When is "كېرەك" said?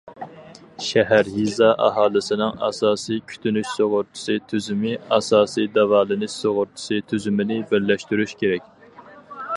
8.43-8.71